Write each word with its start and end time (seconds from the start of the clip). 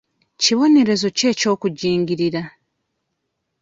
Kibonerezo 0.41 1.07
ki 1.17 1.23
eky'okujingirira? 1.31 2.43